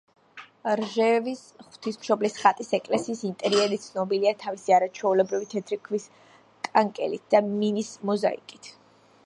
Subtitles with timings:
[0.77, 6.07] რჟევის ღვთისმშობლის ხატის ეკლესიის ინტერიერი ცნობილია თავისი არაჩვეულებრივი თეთრი ქვის
[6.71, 8.71] კანკელით და მინის მოზაიკით.